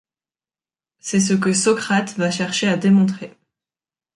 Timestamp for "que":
1.35-1.53